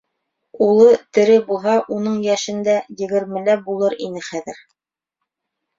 Улы, 0.67 0.87
тере 1.17 1.35
булһа, 1.49 1.75
уның 1.97 2.17
йәшендә, 2.31 2.77
егермелә 3.05 3.61
булыр 3.69 3.99
ине 4.09 4.27
хәҙер. 4.31 4.63